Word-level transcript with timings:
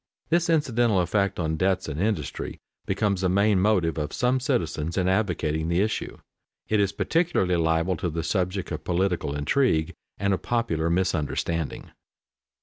This 0.29 0.49
incidental 0.49 0.99
effect 0.99 1.39
on 1.39 1.57
debts 1.57 1.87
and 1.87 2.01
industry 2.01 2.57
becomes 2.87 3.21
the 3.21 3.29
main 3.29 3.59
motive 3.59 3.99
of 3.99 4.13
some 4.13 4.39
citizens 4.39 4.97
in 4.97 5.07
advocating 5.07 5.67
the 5.67 5.81
issue. 5.81 6.17
It 6.67 6.79
is 6.79 6.91
peculiarly 6.91 7.57
liable 7.57 7.97
to 7.97 8.09
be 8.09 8.15
the 8.15 8.23
subject 8.23 8.71
of 8.71 8.83
political 8.83 9.35
intrigue 9.35 9.93
and 10.17 10.33
of 10.33 10.41
popular 10.41 10.89
misunderstanding. 10.89 11.91